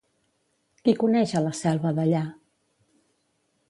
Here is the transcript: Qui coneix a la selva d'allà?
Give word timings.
Qui 0.87 0.95
coneix 1.03 1.35
a 1.41 1.43
la 1.49 1.53
selva 1.61 1.95
d'allà? 2.01 2.27